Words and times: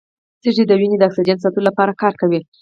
سږي 0.41 0.63
د 0.67 0.71
وینې 0.79 0.97
د 0.99 1.03
اکسیجن 1.07 1.37
ساتلو 1.43 1.67
لپاره 1.69 1.97
کار 2.01 2.13
کوي. 2.21 2.39